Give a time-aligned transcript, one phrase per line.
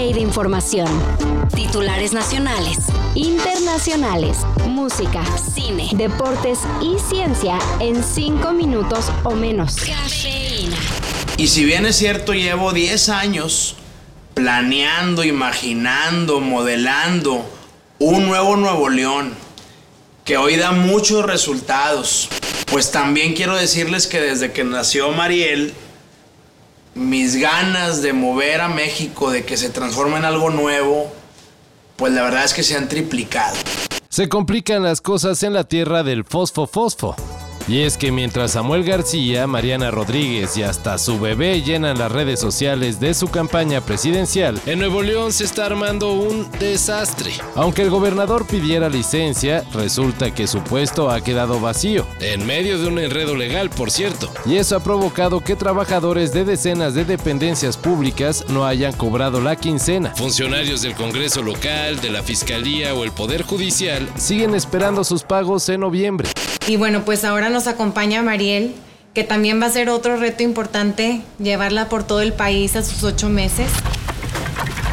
[0.00, 0.88] de información.
[1.54, 2.78] Titulares nacionales,
[3.14, 5.22] internacionales, música,
[5.54, 9.76] cine, deportes y ciencia en 5 minutos o menos.
[9.76, 10.78] Cafeína.
[11.36, 13.76] Y si bien es cierto, llevo 10 años
[14.32, 17.44] planeando, imaginando, modelando
[17.98, 19.34] un nuevo Nuevo León
[20.24, 22.30] que hoy da muchos resultados.
[22.70, 25.74] Pues también quiero decirles que desde que nació Mariel,
[26.94, 31.12] mis ganas de mover a México, de que se transforme en algo nuevo,
[31.96, 33.56] pues la verdad es que se han triplicado.
[34.08, 37.14] Se complican las cosas en la tierra del fosfo fosfo.
[37.70, 42.40] Y es que mientras Samuel García, Mariana Rodríguez y hasta su bebé llenan las redes
[42.40, 47.30] sociales de su campaña presidencial, en Nuevo León se está armando un desastre.
[47.54, 52.88] Aunque el gobernador pidiera licencia, resulta que su puesto ha quedado vacío, en medio de
[52.88, 54.28] un enredo legal, por cierto.
[54.46, 59.54] Y eso ha provocado que trabajadores de decenas de dependencias públicas no hayan cobrado la
[59.54, 60.12] quincena.
[60.16, 65.68] Funcionarios del Congreso local, de la Fiscalía o el Poder Judicial siguen esperando sus pagos
[65.68, 66.28] en noviembre.
[66.66, 68.74] Y bueno, pues ahora nos acompaña Mariel,
[69.14, 73.02] que también va a ser otro reto importante, llevarla por todo el país a sus
[73.02, 73.70] ocho meses.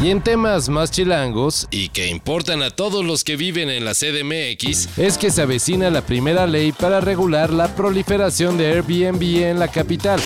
[0.00, 3.94] Y en temas más chilangos, y que importan a todos los que viven en la
[3.94, 9.58] CDMX, es que se avecina la primera ley para regular la proliferación de Airbnb en
[9.58, 10.20] la capital.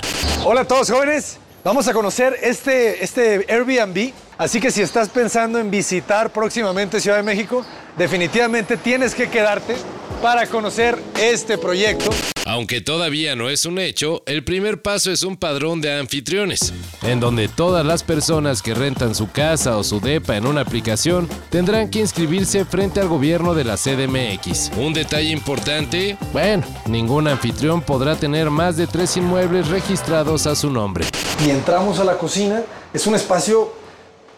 [0.44, 5.60] Hola a todos jóvenes, vamos a conocer este, este Airbnb, así que si estás pensando
[5.60, 7.64] en visitar próximamente Ciudad de México,
[7.96, 9.76] definitivamente tienes que quedarte
[10.20, 12.10] para conocer este proyecto.
[12.46, 17.20] Aunque todavía no es un hecho, el primer paso es un padrón de anfitriones, en
[17.20, 21.90] donde todas las personas que rentan su casa o su depa en una aplicación tendrán
[21.90, 24.72] que inscribirse frente al gobierno de la CDMX.
[24.76, 30.70] Un detalle importante, bueno, ningún anfitrión podrá tener más de tres inmuebles registrados a su
[30.70, 31.04] nombre.
[31.46, 33.72] Y entramos a la cocina, es un espacio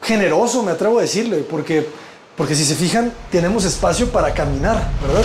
[0.03, 1.89] generoso, me atrevo a decirle, porque,
[2.37, 5.25] porque si se fijan, tenemos espacio para caminar, ¿verdad?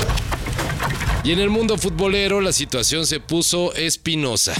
[1.28, 4.54] Y en el mundo futbolero la situación se puso espinosa.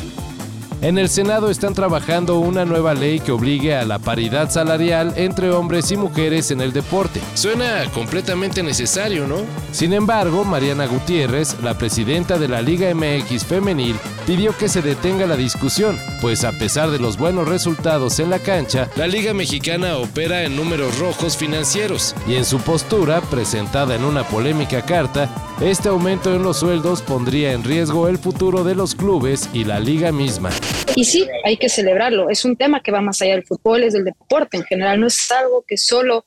[0.80, 5.50] En el Senado están trabajando una nueva ley que obligue a la paridad salarial entre
[5.50, 7.20] hombres y mujeres en el deporte.
[7.34, 9.38] Suena completamente necesario, ¿no?
[9.72, 13.96] Sin embargo, Mariana Gutiérrez, la presidenta de la Liga MX femenil,
[14.28, 18.38] pidió que se detenga la discusión, pues a pesar de los buenos resultados en la
[18.38, 24.04] cancha, la Liga Mexicana opera en números rojos financieros y en su postura, presentada en
[24.04, 25.28] una polémica carta,
[25.60, 29.80] este aumento en los sueldos pondría en riesgo el futuro de los clubes y la
[29.80, 30.52] liga misma.
[30.97, 32.31] Y sí, hay que celebrarlo.
[32.31, 35.00] Es un tema que va más allá del fútbol, es del deporte en general.
[35.00, 36.25] No es algo que solo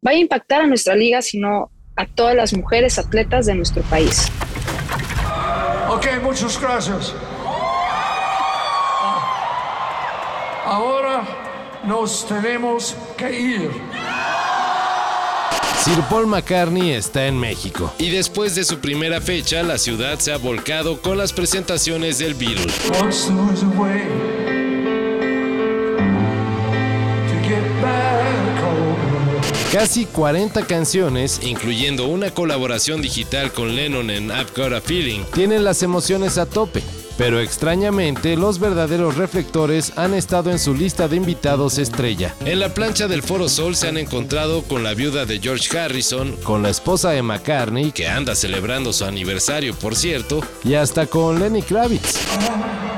[0.00, 4.28] vaya a impactar a nuestra liga, sino a todas las mujeres atletas de nuestro país.
[5.88, 7.12] Ok, muchas gracias.
[10.64, 11.24] Ahora
[11.82, 13.70] nos tenemos que ir.
[15.84, 20.32] Sir Paul McCartney está en México y después de su primera fecha la ciudad se
[20.32, 22.72] ha volcado con las presentaciones del home.
[29.70, 35.64] Casi 40 canciones, incluyendo una colaboración digital con Lennon en I've Got a Feeling, tienen
[35.64, 36.82] las emociones a tope.
[37.16, 42.34] Pero extrañamente, los verdaderos reflectores han estado en su lista de invitados estrella.
[42.44, 46.36] En la plancha del Foro Sol se han encontrado con la viuda de George Harrison,
[46.42, 51.38] con la esposa de McCartney, que anda celebrando su aniversario por cierto, y hasta con
[51.38, 52.93] Lenny Kravitz.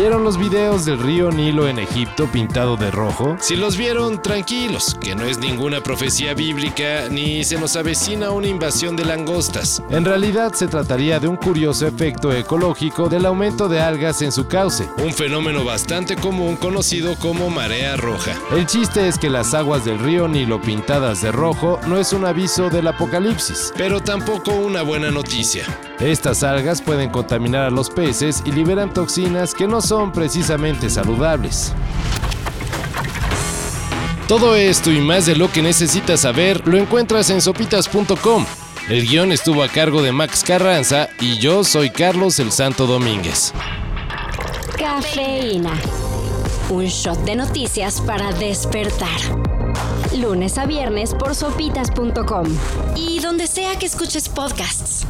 [0.00, 3.36] ¿Vieron los videos del río Nilo en Egipto pintado de rojo?
[3.38, 8.46] Si los vieron, tranquilos, que no es ninguna profecía bíblica ni se nos avecina una
[8.46, 9.82] invasión de langostas.
[9.90, 14.48] En realidad se trataría de un curioso efecto ecológico del aumento de algas en su
[14.48, 18.32] cauce, un fenómeno bastante común conocido como marea roja.
[18.56, 22.24] El chiste es que las aguas del río Nilo pintadas de rojo no es un
[22.24, 25.66] aviso del apocalipsis, pero tampoco una buena noticia.
[26.00, 31.72] Estas algas pueden contaminar a los peces y liberan toxinas que no son precisamente saludables.
[34.28, 38.46] Todo esto y más de lo que necesitas saber lo encuentras en sopitas.com.
[38.88, 43.52] El guion estuvo a cargo de Max Carranza y yo soy Carlos el Santo Domínguez.
[44.78, 45.72] Cafeína.
[46.70, 49.20] Un shot de noticias para despertar.
[50.16, 52.46] Lunes a viernes por sopitas.com.
[52.94, 55.04] Y donde sea que escuches podcasts.